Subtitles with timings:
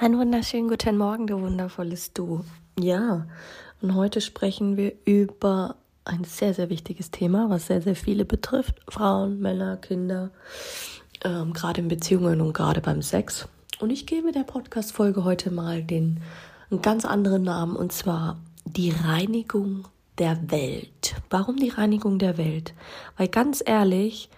[0.00, 2.44] Einen wunderschönen guten Morgen, du wundervolles Du.
[2.78, 3.26] Ja,
[3.82, 8.76] und heute sprechen wir über ein sehr, sehr wichtiges Thema, was sehr, sehr viele betrifft.
[8.88, 10.30] Frauen, Männer, Kinder,
[11.24, 13.48] ähm, gerade in Beziehungen und gerade beim Sex.
[13.80, 16.20] Und ich gebe der Podcast-Folge heute mal den
[16.70, 21.16] einen ganz anderen Namen und zwar die Reinigung der Welt.
[21.28, 22.72] Warum die Reinigung der Welt?
[23.16, 24.30] Weil ganz ehrlich,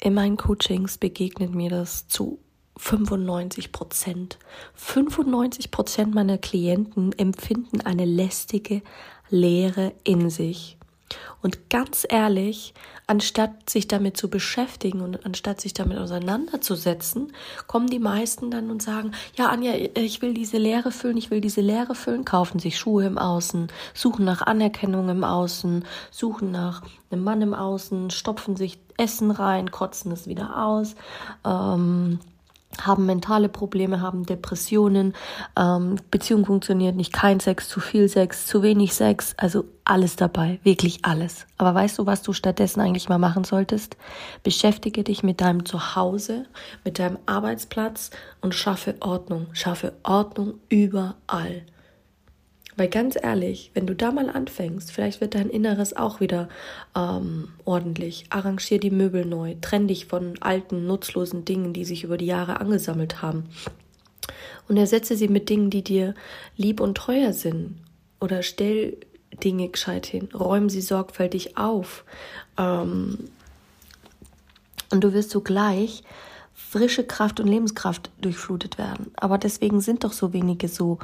[0.00, 2.38] in meinen Coachings begegnet mir das zu
[2.82, 4.38] 95 Prozent.
[4.74, 8.82] 95 Prozent meiner Klienten empfinden eine lästige
[9.30, 10.76] Leere in sich.
[11.42, 12.74] Und ganz ehrlich,
[13.06, 17.32] anstatt sich damit zu beschäftigen und anstatt sich damit auseinanderzusetzen,
[17.68, 21.40] kommen die meisten dann und sagen, ja, Anja, ich will diese Leere füllen, ich will
[21.40, 26.82] diese Leere füllen, kaufen sich Schuhe im Außen, suchen nach Anerkennung im Außen, suchen nach
[27.10, 30.96] einem Mann im Außen, stopfen sich Essen rein, kotzen es wieder aus,
[31.44, 32.18] ähm,
[32.80, 35.14] haben mentale Probleme, haben Depressionen,
[35.58, 40.60] ähm, Beziehung funktioniert nicht, kein Sex, zu viel Sex, zu wenig Sex, also alles dabei,
[40.62, 41.46] wirklich alles.
[41.58, 43.96] Aber weißt du, was du stattdessen eigentlich mal machen solltest?
[44.42, 46.46] Beschäftige dich mit deinem Zuhause,
[46.84, 51.64] mit deinem Arbeitsplatz und schaffe Ordnung, schaffe Ordnung überall.
[52.76, 56.48] Weil ganz ehrlich, wenn du da mal anfängst, vielleicht wird dein Inneres auch wieder
[56.96, 58.24] ähm, ordentlich.
[58.30, 62.60] Arrangier die Möbel neu, trenn dich von alten, nutzlosen Dingen, die sich über die Jahre
[62.60, 63.50] angesammelt haben.
[64.68, 66.14] Und ersetze sie mit Dingen, die dir
[66.56, 67.76] lieb und teuer sind.
[68.20, 68.96] Oder stell
[69.42, 72.04] Dinge gescheit hin, räum sie sorgfältig auf.
[72.58, 73.18] Ähm,
[74.90, 76.04] und du wirst sogleich
[76.54, 79.10] frische Kraft und Lebenskraft durchflutet werden.
[79.16, 80.98] Aber deswegen sind doch so wenige so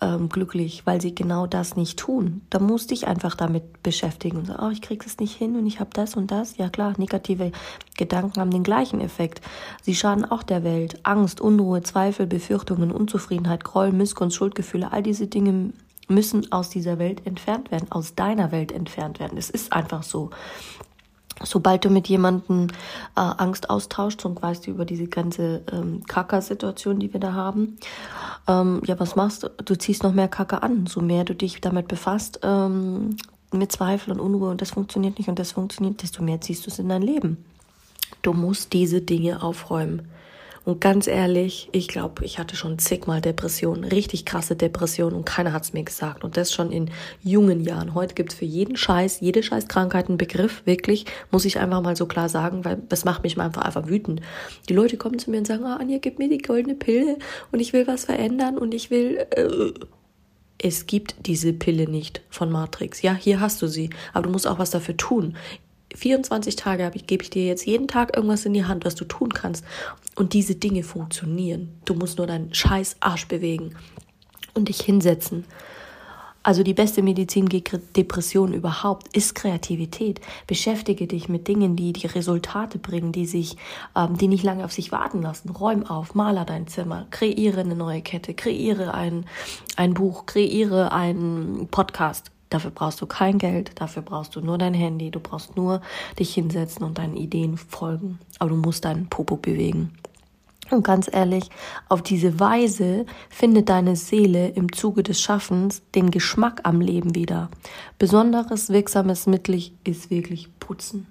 [0.00, 2.42] ähm, glücklich, weil sie genau das nicht tun.
[2.50, 5.66] Da musst dich einfach damit beschäftigen und sagen, oh, ich krieg es nicht hin und
[5.66, 6.56] ich habe das und das.
[6.56, 7.52] Ja klar, negative
[7.96, 9.40] Gedanken haben den gleichen Effekt.
[9.82, 11.00] Sie schaden auch der Welt.
[11.04, 15.72] Angst, Unruhe, Zweifel, Befürchtungen, Unzufriedenheit, Groll, Missgunst, Schuldgefühle, all diese Dinge
[16.08, 19.38] müssen aus dieser Welt entfernt werden, aus deiner Welt entfernt werden.
[19.38, 20.30] Es ist einfach so
[21.42, 22.68] sobald du mit jemandem
[23.16, 27.76] äh, Angst austauschst und weißt über diese ganze ähm, Kacker-Situation, die wir da haben,
[28.46, 29.48] ähm, ja, was machst du?
[29.64, 30.86] Du ziehst noch mehr Kacke an.
[30.86, 33.16] So mehr du dich damit befasst, ähm,
[33.52, 36.70] mit Zweifel und Unruhe und das funktioniert nicht und das funktioniert, desto mehr ziehst du
[36.70, 37.44] es in dein Leben.
[38.22, 40.08] Du musst diese Dinge aufräumen.
[40.64, 45.52] Und ganz ehrlich, ich glaube, ich hatte schon zigmal Depressionen, richtig krasse Depressionen und keiner
[45.52, 46.24] hat's mir gesagt.
[46.24, 46.90] Und das schon in
[47.22, 47.94] jungen Jahren.
[47.94, 52.06] Heute gibt's für jeden Scheiß, jede Scheißkrankheit einen Begriff, wirklich, muss ich einfach mal so
[52.06, 54.22] klar sagen, weil das macht mich einfach, einfach wütend.
[54.68, 57.18] Die Leute kommen zu mir und sagen, ah, Anja, gib mir die goldene Pille
[57.52, 59.26] und ich will was verändern und ich will...
[59.30, 59.72] Äh,
[60.56, 63.02] es gibt diese Pille nicht von Matrix.
[63.02, 65.36] Ja, hier hast du sie, aber du musst auch was dafür tun.
[65.94, 69.04] 24 Tage ich, gebe ich dir jetzt jeden Tag irgendwas in die Hand, was du
[69.04, 69.64] tun kannst.
[70.16, 71.72] Und diese Dinge funktionieren.
[71.84, 73.74] Du musst nur deinen scheiß Arsch bewegen
[74.54, 75.44] und dich hinsetzen.
[76.44, 80.20] Also die beste Medizin gegen Depressionen überhaupt ist Kreativität.
[80.46, 83.56] Beschäftige dich mit Dingen, die die Resultate bringen, die sich,
[83.96, 85.48] ähm, die nicht lange auf sich warten lassen.
[85.48, 89.24] Räum auf, maler dein Zimmer, kreiere eine neue Kette, kreiere ein,
[89.76, 92.33] ein Buch, kreiere einen Podcast.
[92.54, 95.80] Dafür brauchst du kein Geld, dafür brauchst du nur dein Handy, du brauchst nur
[96.20, 98.20] dich hinsetzen und deinen Ideen folgen.
[98.38, 99.90] Aber du musst deinen Popo bewegen.
[100.70, 101.50] Und ganz ehrlich,
[101.88, 107.50] auf diese Weise findet deine Seele im Zuge des Schaffens den Geschmack am Leben wieder.
[107.98, 111.08] Besonderes wirksames Mittel ist wirklich Putzen.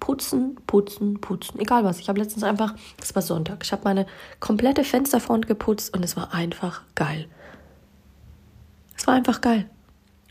[0.00, 1.60] Putzen, putzen, putzen.
[1.60, 1.98] Egal was.
[1.98, 4.04] Ich habe letztens einfach, es war Sonntag, ich habe meine
[4.38, 7.26] komplette Fensterfront geputzt und es war einfach geil.
[8.98, 9.70] Es war einfach geil.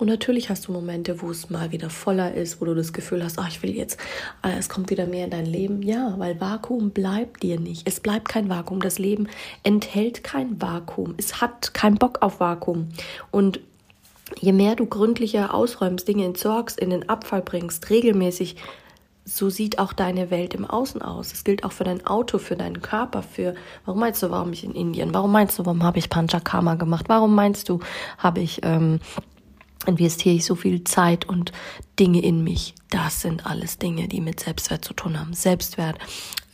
[0.00, 3.22] Und natürlich hast du Momente, wo es mal wieder voller ist, wo du das Gefühl
[3.22, 4.00] hast, ach, ich will jetzt,
[4.42, 5.82] äh, es kommt wieder mehr in dein Leben.
[5.82, 7.86] Ja, weil Vakuum bleibt dir nicht.
[7.86, 8.80] Es bleibt kein Vakuum.
[8.80, 9.28] Das Leben
[9.62, 11.14] enthält kein Vakuum.
[11.18, 12.88] Es hat keinen Bock auf Vakuum.
[13.30, 13.60] Und
[14.40, 18.56] je mehr du gründlicher ausräumst, Dinge entsorgst, in den Abfall bringst, regelmäßig,
[19.26, 21.28] so sieht auch deine Welt im Außen aus.
[21.28, 23.54] Das gilt auch für dein Auto, für deinen Körper, für,
[23.84, 25.12] warum meinst du, warum ich in Indien?
[25.12, 27.04] Warum meinst du, warum habe ich Panchakarma gemacht?
[27.08, 27.80] Warum meinst du,
[28.16, 28.98] habe ich ähm,
[29.86, 31.52] investiere ich so viel Zeit und
[31.98, 32.74] Dinge in mich.
[32.90, 35.32] Das sind alles Dinge, die mit Selbstwert zu tun haben.
[35.32, 35.98] Selbstwert,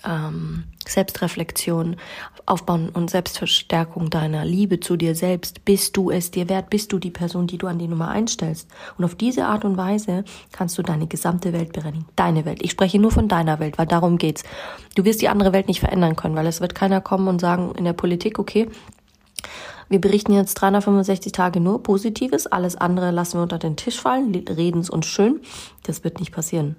[0.04, 1.96] ähm, Selbstreflexion,
[2.44, 5.64] Aufbauen und Selbstverstärkung deiner Liebe zu dir selbst.
[5.64, 6.70] Bist du es dir wert?
[6.70, 8.68] Bist du die Person, die du an die Nummer einstellst?
[8.96, 12.06] Und auf diese Art und Weise kannst du deine gesamte Welt bereinigen.
[12.14, 12.60] Deine Welt.
[12.62, 14.44] Ich spreche nur von deiner Welt, weil darum geht's.
[14.94, 17.72] Du wirst die andere Welt nicht verändern können, weil es wird keiner kommen und sagen
[17.76, 18.68] in der Politik, okay,
[19.88, 24.34] wir berichten jetzt 365 Tage nur Positives, alles andere lassen wir unter den Tisch fallen,
[24.34, 25.40] reden es uns schön.
[25.84, 26.76] Das wird nicht passieren.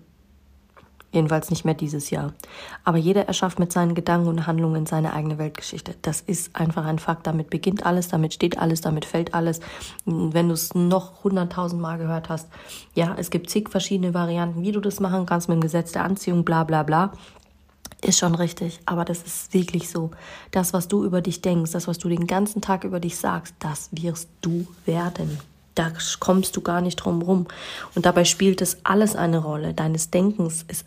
[1.13, 2.33] Jedenfalls nicht mehr dieses Jahr.
[2.83, 5.95] Aber jeder erschafft mit seinen Gedanken und Handlungen seine eigene Weltgeschichte.
[6.01, 7.25] Das ist einfach ein Fakt.
[7.25, 9.61] Damit beginnt alles, damit steht alles, damit fällt alles.
[10.05, 12.49] Wenn du es noch hunderttausend Mal gehört hast,
[12.93, 16.03] ja, es gibt zig verschiedene Varianten, wie du das machen kannst mit dem Gesetz der
[16.03, 17.13] Anziehung, bla bla bla.
[18.03, 20.11] Ist schon richtig, aber das ist wirklich so.
[20.51, 23.55] Das, was du über dich denkst, das, was du den ganzen Tag über dich sagst,
[23.59, 25.39] das wirst du werden.
[25.73, 27.47] Da kommst du gar nicht drum rum.
[27.95, 29.73] Und dabei spielt es alles eine Rolle.
[29.73, 30.85] Deines Denkens ist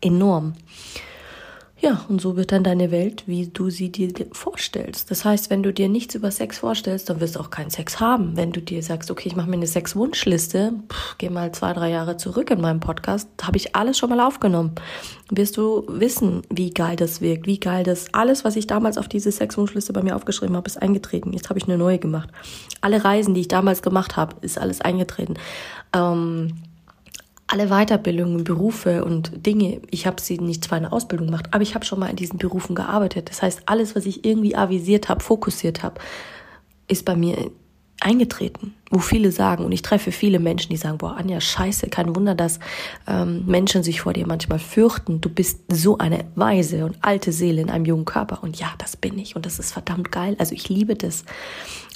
[0.00, 0.54] enorm.
[1.84, 5.10] Ja, und so wird dann deine Welt, wie du sie dir vorstellst.
[5.10, 8.00] Das heißt, wenn du dir nichts über Sex vorstellst, dann wirst du auch keinen Sex
[8.00, 8.38] haben.
[8.38, 10.72] Wenn du dir sagst, okay, ich mache mir eine Sexwunschliste,
[11.18, 14.76] geh mal zwei, drei Jahre zurück in meinem Podcast, habe ich alles schon mal aufgenommen.
[15.28, 19.06] Wirst du wissen, wie geil das wirkt, wie geil das, alles, was ich damals auf
[19.06, 21.34] diese Sexwunschliste bei mir aufgeschrieben habe, ist eingetreten.
[21.34, 22.30] Jetzt habe ich eine neue gemacht.
[22.80, 25.34] Alle Reisen, die ich damals gemacht habe, ist alles eingetreten.
[25.94, 26.54] Ähm,
[27.54, 31.62] alle Weiterbildungen, Berufe und Dinge, ich habe sie nicht zwar in der Ausbildung gemacht, aber
[31.62, 33.30] ich habe schon mal in diesen Berufen gearbeitet.
[33.30, 36.00] Das heißt, alles, was ich irgendwie avisiert habe, fokussiert habe,
[36.88, 37.52] ist bei mir
[38.00, 42.16] eingetreten, wo viele sagen, und ich treffe viele Menschen, die sagen, boah, Anja, scheiße, kein
[42.16, 42.58] Wunder, dass
[43.06, 45.20] ähm, Menschen sich vor dir manchmal fürchten.
[45.20, 48.42] Du bist so eine weise und alte Seele in einem jungen Körper.
[48.42, 50.34] Und ja, das bin ich und das ist verdammt geil.
[50.40, 51.24] Also ich liebe das.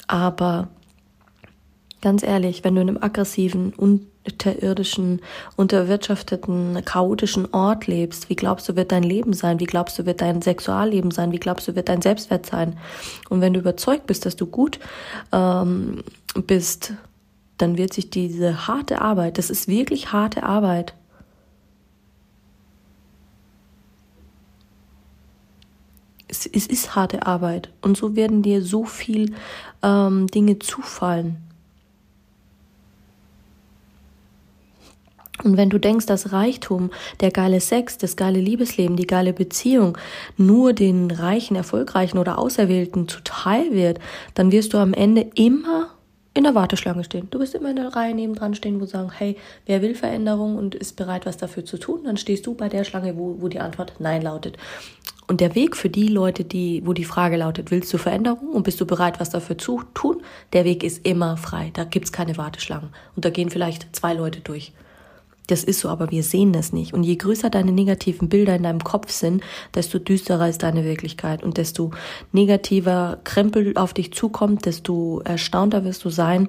[0.06, 0.68] Aber
[2.00, 5.20] ganz ehrlich, wenn du in einem aggressiven, und unterirdischen,
[5.56, 9.60] unterwirtschafteten, chaotischen Ort lebst, wie glaubst du, wird dein Leben sein?
[9.60, 11.32] Wie glaubst du, wird dein Sexualleben sein?
[11.32, 12.78] Wie glaubst du, wird dein Selbstwert sein?
[13.28, 14.78] Und wenn du überzeugt bist, dass du gut
[15.32, 16.04] ähm,
[16.46, 16.92] bist,
[17.56, 20.94] dann wird sich diese harte Arbeit, das ist wirklich harte Arbeit,
[26.28, 29.34] es, ist harte Arbeit und so werden dir so viel
[29.82, 31.47] ähm, Dinge zufallen.
[35.48, 36.90] Und wenn du denkst, dass Reichtum,
[37.20, 39.96] der geile Sex, das geile Liebesleben, die geile Beziehung
[40.36, 43.98] nur den Reichen, Erfolgreichen oder Auserwählten zuteil wird,
[44.34, 45.88] dann wirst du am Ende immer
[46.34, 47.28] in der Warteschlange stehen.
[47.30, 50.74] Du wirst immer in der Reihe nebendran stehen, wo sagen, hey, wer will Veränderung und
[50.74, 52.04] ist bereit, was dafür zu tun?
[52.04, 54.58] Dann stehst du bei der Schlange, wo, wo die Antwort Nein lautet.
[55.28, 58.64] Und der Weg für die Leute, die, wo die Frage lautet, willst du Veränderung und
[58.64, 60.22] bist du bereit, was dafür zu tun?
[60.52, 61.70] Der Weg ist immer frei.
[61.72, 62.90] Da gibt's keine Warteschlangen.
[63.16, 64.72] Und da gehen vielleicht zwei Leute durch.
[65.48, 66.92] Das ist so, aber wir sehen das nicht.
[66.94, 69.42] Und je größer deine negativen Bilder in deinem Kopf sind,
[69.74, 71.90] desto düsterer ist deine Wirklichkeit und desto
[72.32, 76.48] negativer Krempel auf dich zukommt, desto erstaunter wirst du sein,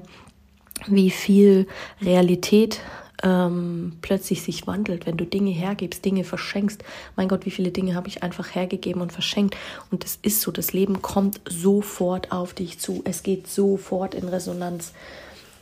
[0.87, 1.65] wie viel
[2.01, 2.81] Realität
[3.23, 6.83] ähm, plötzlich sich wandelt, wenn du Dinge hergibst, Dinge verschenkst.
[7.15, 9.55] Mein Gott, wie viele Dinge habe ich einfach hergegeben und verschenkt.
[9.91, 13.01] Und es ist so, das Leben kommt sofort auf dich zu.
[13.05, 14.93] Es geht sofort in Resonanz.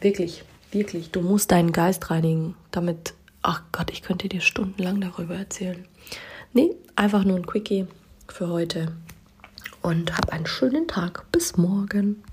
[0.02, 1.12] Wirklich, wirklich.
[1.12, 3.14] Du musst deinen Geist reinigen, damit
[3.48, 5.88] ach Gott, ich könnte dir stundenlang darüber erzählen.
[6.54, 7.88] Nee, einfach nur ein Quickie
[8.28, 8.92] für heute.
[9.82, 11.32] Und hab einen schönen Tag.
[11.32, 12.24] Bis morgen.